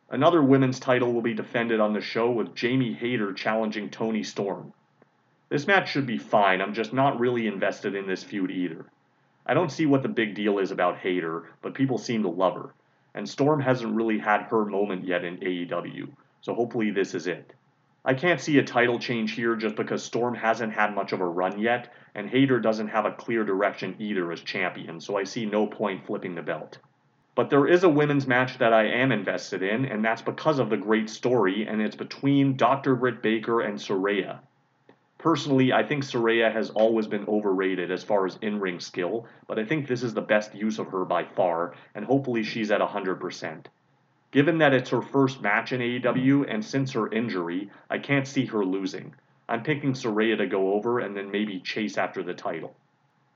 Another 0.08 0.42
women's 0.42 0.80
title 0.80 1.12
will 1.12 1.22
be 1.22 1.34
defended 1.34 1.80
on 1.80 1.92
the 1.92 2.00
show 2.00 2.30
with 2.30 2.54
Jamie 2.54 2.94
Hayter 2.94 3.32
challenging 3.32 3.90
Toni 3.90 4.22
Storm. 4.22 4.72
This 5.52 5.66
match 5.66 5.90
should 5.90 6.06
be 6.06 6.16
fine. 6.16 6.62
I'm 6.62 6.72
just 6.72 6.94
not 6.94 7.20
really 7.20 7.46
invested 7.46 7.94
in 7.94 8.06
this 8.06 8.25
feud 8.25 8.50
either. 8.50 8.87
I 9.44 9.52
don't 9.52 9.70
see 9.70 9.84
what 9.84 10.02
the 10.02 10.08
big 10.08 10.34
deal 10.34 10.58
is 10.58 10.70
about 10.70 10.96
Hayter, 11.00 11.50
but 11.60 11.75
people 11.75 11.99
seem 11.99 12.22
to 12.22 12.31
love 12.31 12.54
her. 12.54 12.72
And 13.14 13.29
Storm 13.29 13.60
hasn't 13.60 13.94
really 13.94 14.19
had 14.19 14.44
her 14.44 14.65
moment 14.65 15.05
yet 15.05 15.24
in 15.24 15.36
AEW, 15.36 16.08
so 16.41 16.55
hopefully 16.55 16.91
this 16.91 17.15
is 17.15 17.26
it. 17.26 17.53
I 18.03 18.15
can't 18.15 18.41
see 18.41 18.56
a 18.56 18.65
title 18.65 18.98
change 18.98 19.32
here 19.32 19.55
just 19.55 19.76
because 19.76 20.03
Storm 20.03 20.34
hasn't 20.34 20.72
had 20.72 20.94
much 20.94 21.12
of 21.12 21.20
a 21.20 21.26
run 21.26 21.58
yet, 21.58 21.93
and 22.15 22.31
Hayter 22.31 22.58
doesn't 22.58 22.88
have 22.88 23.05
a 23.05 23.12
clear 23.12 23.44
direction 23.44 23.96
either 23.98 24.32
as 24.32 24.41
champion, 24.41 25.00
so 25.00 25.19
I 25.19 25.24
see 25.24 25.44
no 25.44 25.67
point 25.67 26.06
flipping 26.06 26.34
the 26.34 26.41
belt. 26.41 26.79
But 27.34 27.50
there 27.50 27.67
is 27.67 27.84
a 27.84 27.91
women's 27.91 28.26
match 28.26 28.56
that 28.56 28.72
I 28.72 28.86
am 28.86 29.12
invested 29.12 29.62
in, 29.62 29.84
and 29.84 30.03
that's 30.03 30.22
because 30.22 30.58
of 30.58 30.70
the 30.70 30.79
great 30.79 31.10
story, 31.10 31.67
and 31.67 31.82
it's 31.82 31.94
between 31.94 32.56
Dr. 32.56 32.94
Britt 32.94 33.20
Baker 33.20 33.60
and 33.60 33.76
Saraya. 33.79 34.38
Personally, 35.22 35.72
I 35.72 35.84
think 35.84 36.02
Saraya 36.02 36.52
has 36.52 36.70
always 36.70 37.06
been 37.06 37.29
overrated 37.29 37.93
as 37.93 38.02
far 38.02 38.26
as 38.26 38.41
in 38.43 38.58
ring 38.58 38.81
skill, 38.81 39.29
but 39.46 39.56
I 39.56 39.64
think 39.64 39.86
this 39.86 40.02
is 40.02 40.14
the 40.14 40.20
best 40.20 40.52
use 40.52 40.81
of 40.81 40.88
her 40.88 41.05
by 41.05 41.22
far, 41.22 41.74
and 41.94 42.05
hopefully 42.05 42.43
she's 42.43 42.72
at 42.72 42.81
100%. 42.81 43.67
Given 44.32 44.58
that 44.58 44.74
it's 44.74 44.91
her 44.91 45.00
first 45.00 45.41
match 45.41 45.72
in 45.72 45.81
AEW, 45.81 46.52
and 46.52 46.64
since 46.64 46.91
her 46.91 47.08
injury, 47.08 47.70
I 47.88 47.98
can't 47.98 48.26
see 48.26 48.46
her 48.46 48.64
losing. 48.64 49.14
I'm 49.48 49.62
picking 49.62 49.93
Saraya 49.93 50.38
to 50.38 50.46
go 50.48 50.72
over 50.72 50.98
and 50.98 51.17
then 51.17 51.31
maybe 51.31 51.60
chase 51.60 51.96
after 51.96 52.24
the 52.24 52.34
title. 52.34 52.74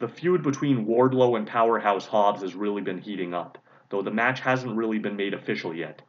The 0.00 0.08
feud 0.08 0.42
between 0.42 0.86
Wardlow 0.86 1.38
and 1.38 1.46
Powerhouse 1.46 2.06
Hobbs 2.06 2.42
has 2.42 2.56
really 2.56 2.82
been 2.82 2.98
heating 2.98 3.32
up, 3.32 3.58
though 3.90 4.02
the 4.02 4.10
match 4.10 4.40
hasn't 4.40 4.76
really 4.76 4.98
been 4.98 5.14
made 5.14 5.34
official 5.34 5.72
yet. 5.72 6.02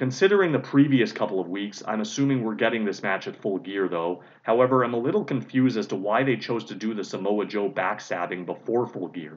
Considering 0.00 0.50
the 0.50 0.58
previous 0.58 1.12
couple 1.12 1.40
of 1.40 1.50
weeks, 1.50 1.82
I'm 1.86 2.00
assuming 2.00 2.42
we're 2.42 2.54
getting 2.54 2.86
this 2.86 3.02
match 3.02 3.28
at 3.28 3.36
full 3.36 3.58
gear 3.58 3.86
though. 3.86 4.22
However, 4.42 4.82
I'm 4.82 4.94
a 4.94 4.98
little 4.98 5.26
confused 5.26 5.76
as 5.76 5.88
to 5.88 5.96
why 5.96 6.22
they 6.22 6.38
chose 6.38 6.64
to 6.64 6.74
do 6.74 6.94
the 6.94 7.04
Samoa 7.04 7.44
Joe 7.44 7.68
backstabbing 7.68 8.46
before 8.46 8.86
full 8.86 9.08
gear. 9.08 9.36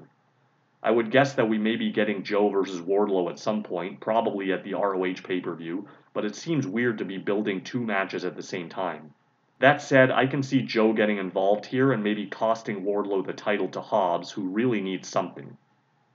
I 0.82 0.90
would 0.90 1.12
guess 1.12 1.34
that 1.34 1.50
we 1.50 1.58
may 1.58 1.76
be 1.76 1.92
getting 1.92 2.24
Joe 2.24 2.48
versus 2.48 2.80
Wardlow 2.80 3.30
at 3.30 3.40
some 3.40 3.62
point, 3.62 4.00
probably 4.00 4.54
at 4.54 4.64
the 4.64 4.74
ROH 4.76 5.16
pay 5.26 5.42
per 5.42 5.54
view, 5.54 5.86
but 6.14 6.24
it 6.24 6.34
seems 6.34 6.66
weird 6.66 6.98
to 7.00 7.04
be 7.04 7.18
building 7.18 7.62
two 7.62 7.82
matches 7.82 8.24
at 8.24 8.38
the 8.38 8.42
same 8.42 8.70
time. 8.70 9.14
That 9.60 9.82
said, 9.82 10.12
I 10.12 10.28
can 10.28 10.44
see 10.44 10.62
Joe 10.62 10.94
getting 10.94 11.18
involved 11.18 11.66
here 11.66 11.92
and 11.92 12.02
maybe 12.02 12.28
costing 12.28 12.86
Wardlow 12.86 13.26
the 13.26 13.34
title 13.34 13.68
to 13.68 13.82
Hobbs, 13.82 14.32
who 14.32 14.44
really 14.44 14.80
needs 14.80 15.10
something. 15.10 15.58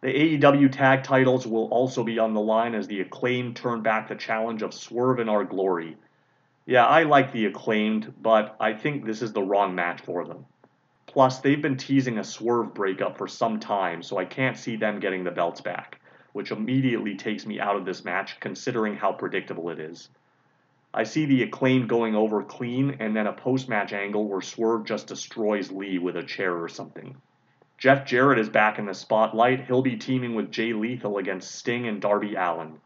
The 0.00 0.38
AEW 0.38 0.71
tag 0.71 1.02
titles 1.02 1.45
will 1.45 1.67
also 1.71 2.05
be 2.05 2.21
on 2.21 2.33
the 2.33 2.40
line 2.40 2.76
as 2.76 2.87
the 2.87 3.00
acclaimed 3.00 3.57
turn 3.57 3.83
back 3.83 4.09
the 4.09 4.14
challenge 4.14 4.62
of 4.62 4.73
Swerve 4.73 5.19
in 5.19 5.28
Our 5.28 5.45
Glory. 5.45 5.97
Yeah, 6.67 6.87
I 6.87 7.02
like 7.02 7.33
the 7.33 7.47
acclaimed, 7.47 8.14
but 8.23 8.55
I 8.61 8.75
think 8.75 9.05
this 9.05 9.23
is 9.23 9.33
the 9.33 9.43
wrong 9.43 9.75
match 9.75 10.02
for 10.02 10.25
them. 10.25 10.47
Plus, 11.07 11.40
they've 11.40 11.61
been 11.61 11.76
teasing 11.76 12.19
a 12.19 12.25
Swerve 12.25 12.75
breakup 12.75 13.19
for 13.19 13.26
some 13.26 13.59
time, 13.59 14.02
so 14.02 14.19
I 14.19 14.25
can't 14.25 14.57
see 14.57 14.76
them 14.76 15.00
getting 15.00 15.25
the 15.25 15.33
belts 15.33 15.62
back, 15.62 15.99
which 16.33 16.52
immediately 16.52 17.17
takes 17.17 17.45
me 17.45 17.59
out 17.59 17.75
of 17.75 17.85
this 17.85 18.05
match 18.05 18.38
considering 18.38 18.95
how 18.95 19.11
predictable 19.12 19.69
it 19.71 19.81
is. 19.81 20.11
I 20.95 21.02
see 21.02 21.26
the 21.26 21.43
acclaimed 21.43 21.88
going 21.88 22.14
over 22.14 22.45
clean 22.45 22.99
and 23.00 23.17
then 23.17 23.26
a 23.26 23.33
post 23.33 23.69
match 23.69 23.93
angle 23.93 24.28
where 24.28 24.43
Swerve 24.43 24.85
just 24.85 25.09
destroys 25.09 25.73
Lee 25.73 25.99
with 25.99 26.17
a 26.17 26.23
chair 26.23 26.57
or 26.57 26.69
something. 26.69 27.17
Jeff 27.78 28.04
Jarrett 28.04 28.40
is 28.40 28.49
back 28.49 28.80
in 28.80 28.87
the 28.87 28.92
spotlight. 28.92 29.66
He'll 29.66 29.82
be 29.82 29.97
teaming 29.97 30.35
with 30.35 30.50
Jay 30.50 30.73
Lethal 30.73 31.16
against 31.16 31.54
Sting 31.54 31.87
and 31.87 32.02
Darby 32.02 32.35
Allin. 32.35 32.80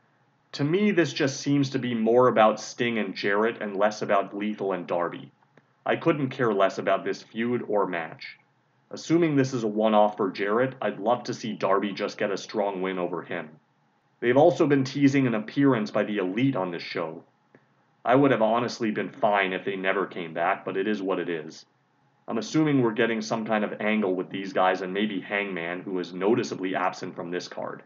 To 0.53 0.65
me, 0.65 0.91
this 0.91 1.15
just 1.15 1.41
seems 1.41 1.71
to 1.71 1.79
be 1.79 1.95
more 1.95 2.29
about 2.29 2.61
Sting 2.61 2.99
and 2.99 3.15
Jarrett 3.15 3.63
and 3.63 3.75
less 3.75 4.03
about 4.03 4.37
Lethal 4.37 4.75
and 4.75 4.87
Darby. 4.87 5.33
I 5.87 5.97
couldn't 5.97 6.29
care 6.29 6.53
less 6.53 6.77
about 6.77 7.05
this 7.05 7.23
feud 7.23 7.65
or 7.69 7.87
match. 7.87 8.37
Assuming 8.91 9.35
this 9.35 9.55
is 9.55 9.65
a 9.65 9.67
one 9.67 9.95
off 9.95 10.19
for 10.19 10.31
Jarrett, 10.31 10.75
I'd 10.83 11.01
love 11.01 11.25
to 11.25 11.33
see 11.33 11.55
Darby 11.55 11.93
just 11.93 12.19
get 12.19 12.31
a 12.31 12.37
strong 12.37 12.83
win 12.83 12.99
over 12.99 13.23
him. 13.23 13.49
They've 14.21 14.37
also 14.37 14.67
been 14.67 14.85
teasing 14.85 15.27
an 15.27 15.35
appearance 15.35 15.91
by 15.91 16.05
the 16.05 16.19
Elite 16.19 16.55
on 16.55 16.71
this 16.71 16.83
show. 16.83 17.25
I 18.05 18.15
would 18.15 18.31
have 18.31 18.43
honestly 18.43 18.91
been 18.91 19.09
fine 19.09 19.55
if 19.55 19.65
they 19.65 19.77
never 19.77 20.05
came 20.05 20.35
back, 20.35 20.67
but 20.67 20.77
it 20.77 20.87
is 20.87 21.01
what 21.01 21.19
it 21.19 21.31
is. 21.31 21.65
I'm 22.29 22.39
assuming 22.39 22.83
we're 22.83 22.93
getting 22.93 23.21
some 23.21 23.45
kind 23.45 23.65
of 23.65 23.81
angle 23.81 24.15
with 24.15 24.31
these 24.31 24.53
guys 24.53 24.81
and 24.81 24.95
maybe 24.95 25.21
Hangman, 25.21 25.83
who 25.83 25.99
is 25.99 26.15
noticeably 26.15 26.75
absent 26.75 27.17
from 27.17 27.31
this 27.31 27.49
card. 27.49 27.83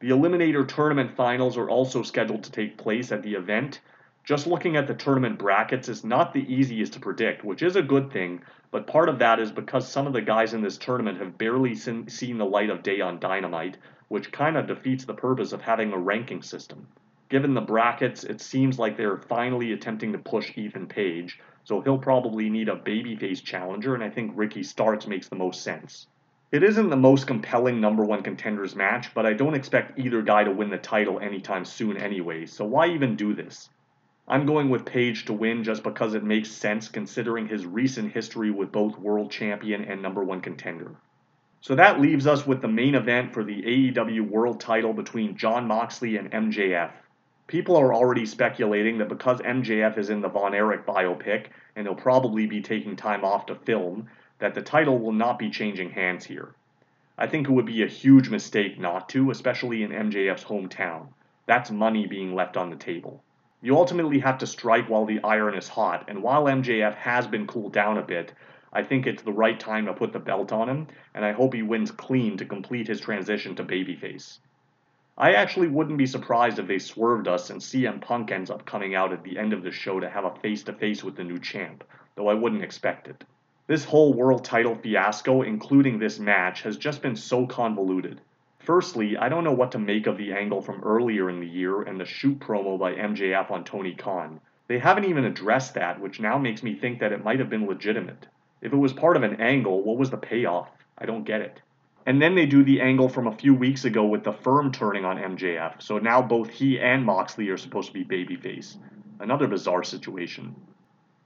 The 0.00 0.10
Eliminator 0.10 0.66
Tournament 0.66 1.16
finals 1.16 1.56
are 1.56 1.70
also 1.70 2.02
scheduled 2.02 2.44
to 2.44 2.52
take 2.52 2.76
place 2.76 3.12
at 3.12 3.22
the 3.22 3.34
event. 3.34 3.80
Just 4.24 4.46
looking 4.46 4.76
at 4.76 4.88
the 4.88 4.94
tournament 4.94 5.38
brackets 5.38 5.88
is 5.88 6.04
not 6.04 6.32
the 6.32 6.52
easiest 6.52 6.94
to 6.94 7.00
predict, 7.00 7.44
which 7.44 7.62
is 7.62 7.76
a 7.76 7.82
good 7.82 8.10
thing, 8.12 8.42
but 8.72 8.88
part 8.88 9.08
of 9.08 9.20
that 9.20 9.38
is 9.38 9.52
because 9.52 9.88
some 9.88 10.06
of 10.06 10.12
the 10.12 10.20
guys 10.20 10.52
in 10.52 10.62
this 10.62 10.76
tournament 10.78 11.18
have 11.18 11.38
barely 11.38 11.76
seen 11.76 12.38
the 12.38 12.44
light 12.44 12.70
of 12.70 12.82
day 12.82 13.00
on 13.00 13.20
Dynamite, 13.20 13.78
which 14.08 14.32
kind 14.32 14.56
of 14.56 14.66
defeats 14.66 15.04
the 15.04 15.14
purpose 15.14 15.52
of 15.52 15.62
having 15.62 15.92
a 15.92 15.98
ranking 15.98 16.42
system. 16.42 16.88
Given 17.28 17.54
the 17.54 17.60
brackets, 17.60 18.24
it 18.24 18.40
seems 18.40 18.78
like 18.78 18.96
they're 18.96 19.16
finally 19.16 19.72
attempting 19.72 20.12
to 20.12 20.18
push 20.18 20.58
Ethan 20.58 20.88
Page, 20.88 21.40
so 21.66 21.80
he'll 21.80 21.98
probably 21.98 22.48
need 22.48 22.68
a 22.68 22.76
babyface 22.76 23.42
challenger, 23.42 23.96
and 23.96 24.04
I 24.04 24.08
think 24.08 24.30
Ricky 24.36 24.62
Starks 24.62 25.08
makes 25.08 25.26
the 25.26 25.34
most 25.34 25.62
sense. 25.62 26.06
It 26.52 26.62
isn't 26.62 26.90
the 26.90 26.96
most 26.96 27.26
compelling 27.26 27.80
number 27.80 28.04
one 28.04 28.22
contenders 28.22 28.76
match, 28.76 29.12
but 29.12 29.26
I 29.26 29.32
don't 29.32 29.56
expect 29.56 29.98
either 29.98 30.22
guy 30.22 30.44
to 30.44 30.52
win 30.52 30.70
the 30.70 30.78
title 30.78 31.18
anytime 31.18 31.64
soon 31.64 31.96
anyway, 31.96 32.46
so 32.46 32.64
why 32.64 32.86
even 32.90 33.16
do 33.16 33.34
this? 33.34 33.68
I'm 34.28 34.46
going 34.46 34.70
with 34.70 34.84
Page 34.84 35.24
to 35.24 35.32
win 35.32 35.64
just 35.64 35.82
because 35.82 36.14
it 36.14 36.22
makes 36.22 36.52
sense 36.52 36.88
considering 36.88 37.48
his 37.48 37.66
recent 37.66 38.12
history 38.12 38.52
with 38.52 38.70
both 38.70 38.96
world 39.00 39.32
champion 39.32 39.82
and 39.82 40.00
number 40.00 40.22
one 40.22 40.42
contender. 40.42 40.92
So 41.62 41.74
that 41.74 42.00
leaves 42.00 42.28
us 42.28 42.46
with 42.46 42.62
the 42.62 42.68
main 42.68 42.94
event 42.94 43.34
for 43.34 43.42
the 43.42 43.60
AEW 43.60 44.30
world 44.30 44.60
title 44.60 44.92
between 44.92 45.36
Jon 45.36 45.66
Moxley 45.66 46.16
and 46.16 46.30
MJF. 46.30 46.92
People 47.46 47.76
are 47.76 47.94
already 47.94 48.26
speculating 48.26 48.98
that 48.98 49.08
because 49.08 49.40
MJF 49.40 49.98
is 49.98 50.10
in 50.10 50.20
the 50.20 50.28
Von 50.28 50.52
Erich 50.52 50.84
biopic 50.84 51.46
and 51.76 51.86
he'll 51.86 51.94
probably 51.94 52.46
be 52.46 52.60
taking 52.60 52.96
time 52.96 53.24
off 53.24 53.46
to 53.46 53.54
film, 53.54 54.08
that 54.40 54.54
the 54.54 54.62
title 54.62 54.98
will 54.98 55.12
not 55.12 55.38
be 55.38 55.48
changing 55.48 55.90
hands 55.90 56.24
here. 56.24 56.54
I 57.16 57.28
think 57.28 57.48
it 57.48 57.52
would 57.52 57.66
be 57.66 57.82
a 57.82 57.86
huge 57.86 58.28
mistake 58.30 58.80
not 58.80 59.08
to, 59.10 59.30
especially 59.30 59.84
in 59.84 59.90
MJF's 59.90 60.44
hometown. 60.44 61.08
That's 61.46 61.70
money 61.70 62.06
being 62.06 62.34
left 62.34 62.56
on 62.56 62.68
the 62.68 62.76
table. 62.76 63.22
You 63.62 63.76
ultimately 63.76 64.18
have 64.18 64.38
to 64.38 64.46
strike 64.46 64.88
while 64.88 65.06
the 65.06 65.22
iron 65.22 65.54
is 65.54 65.68
hot, 65.68 66.06
and 66.08 66.22
while 66.22 66.44
MJF 66.44 66.94
has 66.96 67.28
been 67.28 67.46
cooled 67.46 67.72
down 67.72 67.96
a 67.96 68.02
bit, 68.02 68.34
I 68.72 68.82
think 68.82 69.06
it's 69.06 69.22
the 69.22 69.32
right 69.32 69.58
time 69.58 69.86
to 69.86 69.94
put 69.94 70.12
the 70.12 70.18
belt 70.18 70.52
on 70.52 70.68
him, 70.68 70.88
and 71.14 71.24
I 71.24 71.32
hope 71.32 71.54
he 71.54 71.62
wins 71.62 71.92
clean 71.92 72.36
to 72.38 72.44
complete 72.44 72.88
his 72.88 73.00
transition 73.00 73.54
to 73.54 73.64
babyface. 73.64 74.40
I 75.18 75.32
actually 75.32 75.68
wouldn't 75.68 75.96
be 75.96 76.04
surprised 76.04 76.58
if 76.58 76.66
they 76.66 76.78
swerved 76.78 77.26
us 77.26 77.48
and 77.48 77.58
CM 77.58 78.02
Punk 78.02 78.30
ends 78.30 78.50
up 78.50 78.66
coming 78.66 78.94
out 78.94 79.14
at 79.14 79.24
the 79.24 79.38
end 79.38 79.54
of 79.54 79.62
the 79.62 79.70
show 79.70 79.98
to 79.98 80.10
have 80.10 80.26
a 80.26 80.34
face 80.40 80.62
to 80.64 80.74
face 80.74 81.02
with 81.02 81.16
the 81.16 81.24
new 81.24 81.38
champ, 81.38 81.84
though 82.16 82.28
I 82.28 82.34
wouldn't 82.34 82.62
expect 82.62 83.08
it. 83.08 83.24
This 83.66 83.86
whole 83.86 84.12
world 84.12 84.44
title 84.44 84.74
fiasco, 84.74 85.40
including 85.40 85.98
this 85.98 86.18
match, 86.18 86.60
has 86.62 86.76
just 86.76 87.00
been 87.00 87.16
so 87.16 87.46
convoluted. 87.46 88.20
Firstly, 88.58 89.16
I 89.16 89.30
don't 89.30 89.42
know 89.42 89.54
what 89.54 89.72
to 89.72 89.78
make 89.78 90.06
of 90.06 90.18
the 90.18 90.34
angle 90.34 90.60
from 90.60 90.82
earlier 90.82 91.30
in 91.30 91.40
the 91.40 91.46
year 91.46 91.80
and 91.80 91.98
the 91.98 92.04
shoot 92.04 92.38
promo 92.38 92.78
by 92.78 92.92
MJF 92.92 93.50
on 93.50 93.64
Tony 93.64 93.94
Khan. 93.94 94.40
They 94.68 94.78
haven't 94.78 95.06
even 95.06 95.24
addressed 95.24 95.72
that, 95.74 95.98
which 95.98 96.20
now 96.20 96.36
makes 96.36 96.62
me 96.62 96.74
think 96.74 97.00
that 97.00 97.12
it 97.12 97.24
might 97.24 97.38
have 97.38 97.48
been 97.48 97.66
legitimate. 97.66 98.26
If 98.60 98.74
it 98.74 98.76
was 98.76 98.92
part 98.92 99.16
of 99.16 99.22
an 99.22 99.40
angle, 99.40 99.82
what 99.82 99.96
was 99.96 100.10
the 100.10 100.18
payoff? 100.18 100.68
I 100.98 101.06
don't 101.06 101.24
get 101.24 101.40
it. 101.40 101.62
And 102.06 102.22
then 102.22 102.36
they 102.36 102.46
do 102.46 102.62
the 102.62 102.80
angle 102.80 103.08
from 103.08 103.26
a 103.26 103.36
few 103.36 103.52
weeks 103.52 103.84
ago 103.84 104.06
with 104.06 104.22
the 104.22 104.32
firm 104.32 104.70
turning 104.70 105.04
on 105.04 105.18
MJF. 105.18 105.82
So 105.82 105.98
now 105.98 106.22
both 106.22 106.48
he 106.48 106.78
and 106.78 107.04
Moxley 107.04 107.48
are 107.48 107.56
supposed 107.56 107.92
to 107.92 107.92
be 107.92 108.04
babyface. 108.04 108.76
Another 109.18 109.48
bizarre 109.48 109.82
situation. 109.82 110.54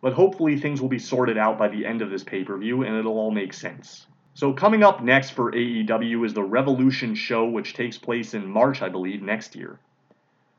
But 0.00 0.14
hopefully 0.14 0.58
things 0.58 0.80
will 0.80 0.88
be 0.88 0.98
sorted 0.98 1.36
out 1.36 1.58
by 1.58 1.68
the 1.68 1.84
end 1.84 2.00
of 2.00 2.08
this 2.08 2.24
pay 2.24 2.44
per 2.44 2.56
view 2.56 2.82
and 2.82 2.96
it'll 2.96 3.18
all 3.18 3.30
make 3.30 3.52
sense. 3.52 4.06
So, 4.32 4.54
coming 4.54 4.82
up 4.82 5.02
next 5.02 5.30
for 5.30 5.52
AEW 5.52 6.24
is 6.24 6.32
the 6.32 6.42
Revolution 6.42 7.14
show, 7.14 7.46
which 7.46 7.74
takes 7.74 7.98
place 7.98 8.32
in 8.32 8.46
March, 8.46 8.80
I 8.80 8.88
believe, 8.88 9.20
next 9.20 9.54
year. 9.54 9.78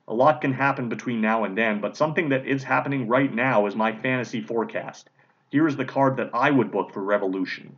A 0.08 0.14
lot 0.14 0.42
can 0.42 0.54
happen 0.54 0.90
between 0.90 1.22
now 1.22 1.46
and 1.46 1.58
then, 1.58 1.80
but 1.82 1.98
something 1.98 2.30
that 2.30 2.46
is 2.46 2.64
happening 2.64 3.08
right 3.08 3.34
now 3.34 3.66
is 3.66 3.76
my 3.76 3.96
fantasy 3.96 4.42
forecast. 4.42 5.10
Here 5.50 5.66
is 5.68 5.78
the 5.78 5.86
card 5.86 6.18
that 6.18 6.32
I 6.34 6.52
would 6.52 6.70
book 6.70 6.92
for 6.92 7.02
Revolution. 7.02 7.78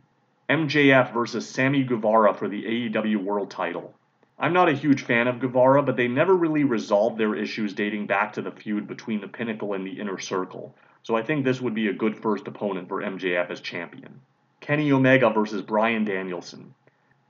MJF 0.50 1.14
versus 1.14 1.48
Sammy 1.48 1.84
Guevara 1.84 2.34
for 2.34 2.48
the 2.48 2.64
AEW 2.64 3.16
World 3.16 3.50
title. 3.50 3.94
I'm 4.38 4.52
not 4.52 4.68
a 4.68 4.74
huge 4.74 5.00
fan 5.00 5.26
of 5.26 5.40
Guevara, 5.40 5.82
but 5.82 5.96
they 5.96 6.06
never 6.06 6.34
really 6.34 6.64
resolved 6.64 7.16
their 7.16 7.34
issues 7.34 7.72
dating 7.72 8.08
back 8.08 8.34
to 8.34 8.42
the 8.42 8.50
feud 8.50 8.86
between 8.86 9.22
the 9.22 9.28
Pinnacle 9.28 9.72
and 9.72 9.86
the 9.86 9.98
Inner 9.98 10.18
Circle, 10.18 10.76
so 11.02 11.16
I 11.16 11.22
think 11.22 11.46
this 11.46 11.62
would 11.62 11.72
be 11.72 11.88
a 11.88 11.94
good 11.94 12.14
first 12.14 12.46
opponent 12.46 12.88
for 12.88 13.00
MJF 13.00 13.48
as 13.48 13.62
champion. 13.62 14.20
Kenny 14.60 14.92
Omega 14.92 15.30
versus 15.30 15.62
Bryan 15.62 16.04
Danielson. 16.04 16.74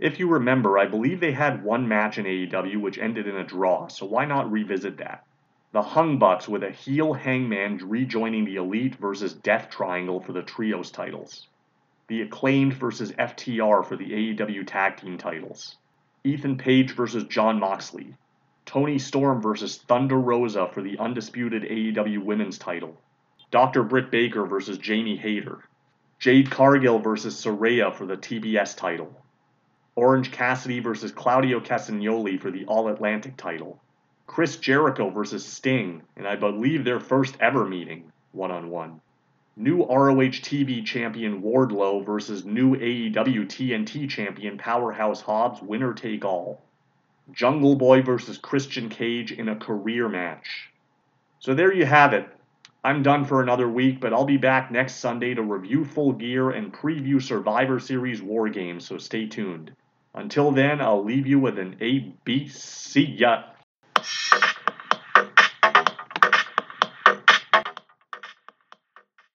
If 0.01 0.19
you 0.19 0.27
remember, 0.27 0.77
I 0.77 0.87
believe 0.87 1.21
they 1.21 1.31
had 1.31 1.63
one 1.63 1.87
match 1.87 2.19
in 2.19 2.25
AEW 2.25 2.81
which 2.81 2.99
ended 2.99 3.29
in 3.29 3.37
a 3.37 3.45
draw, 3.45 3.87
so 3.87 4.07
why 4.07 4.25
not 4.25 4.51
revisit 4.51 4.97
that? 4.97 5.25
The 5.71 5.85
Young 5.85 6.19
Bucks 6.19 6.49
with 6.49 6.65
a 6.65 6.73
heel 6.73 7.13
hangman 7.13 7.79
rejoining 7.85 8.45
the 8.45 8.57
Elite 8.57 8.97
versus 8.97 9.35
Death 9.35 9.71
Triangle 9.71 10.19
for 10.19 10.33
the 10.33 10.43
Trios 10.43 10.91
titles 10.91 11.47
the 12.09 12.23
acclaimed 12.23 12.75
versus 12.75 13.13
FTR 13.13 13.85
for 13.85 13.97
the 13.97 14.11
AEW 14.11 14.67
tag 14.67 14.97
team 14.97 15.17
titles, 15.17 15.77
Ethan 16.25 16.57
Page 16.57 16.95
versus 16.95 17.25
Jon 17.25 17.59
Moxley, 17.59 18.15
Toni 18.67 18.99
Storm 18.99 19.41
versus 19.41 19.79
Thunder 19.79 20.19
Rosa 20.19 20.69
for 20.73 20.83
the 20.83 20.99
undisputed 20.99 21.63
AEW 21.63 22.25
women's 22.25 22.59
title, 22.59 23.01
Dr. 23.51 23.83
Britt 23.83 24.11
Baker 24.11 24.47
versus 24.47 24.79
Jamie 24.79 25.17
Hayter, 25.17 25.69
Jade 26.19 26.51
Cargill 26.51 26.99
versus 26.99 27.43
Saraya 27.43 27.95
for 27.95 28.07
the 28.07 28.17
TBS 28.17 28.77
title, 28.77 29.25
Orange 29.97 30.33
Cassidy 30.33 30.81
versus 30.81 31.13
Claudio 31.13 31.61
Castagnoli 31.61 32.41
for 32.41 32.51
the 32.51 32.65
All 32.67 32.89
Atlantic 32.89 33.37
title, 33.37 33.81
Chris 34.27 34.57
Jericho 34.57 35.11
versus 35.11 35.45
Sting, 35.45 36.03
and 36.17 36.27
I 36.27 36.37
believe 36.37 36.85
their 36.85 37.01
first 37.01 37.37
ever 37.41 37.65
meeting, 37.67 38.11
one 38.33 38.51
on 38.51 38.71
one. 38.71 39.01
New 39.57 39.85
ROH 39.85 40.41
TV 40.43 40.85
champion 40.85 41.41
Wardlow 41.41 42.05
versus 42.05 42.45
new 42.45 42.75
AEW 42.75 43.47
TNT 43.47 44.11
champion 44.11 44.59
Powerhouse 44.59 45.21
Hobbs, 45.21 45.63
winner 45.63 45.95
take 45.95 46.25
all. 46.25 46.61
Jungle 47.31 47.77
Boy 47.77 48.03
versus 48.03 48.37
Christian 48.37 48.89
Cage 48.89 49.31
in 49.31 49.49
a 49.49 49.55
career 49.55 50.09
match. 50.09 50.71
So 51.39 51.55
there 51.55 51.73
you 51.73 51.87
have 51.87 52.13
it. 52.15 52.29
I'm 52.83 53.05
done 53.05 53.25
for 53.25 53.41
another 53.43 53.69
week, 53.69 54.01
but 54.01 54.13
I'll 54.13 54.25
be 54.25 54.37
back 54.39 54.73
next 54.73 54.97
Sunday 54.97 55.35
to 55.35 55.43
review 55.43 55.85
Full 55.85 56.15
Gear 56.15 56.51
and 56.51 56.73
preview 56.73 57.23
Survivor 57.23 57.79
Series 57.79 58.21
War 58.21 58.49
Games, 58.49 58.87
so 58.87 58.99
stay 58.99 59.27
tuned. 59.27 59.71
Until 60.15 60.51
then, 60.51 60.81
I'll 60.81 61.05
leave 61.05 61.29
you 61.29 61.39
with 61.39 61.61
an 61.61 61.77
ABC. 61.81 63.19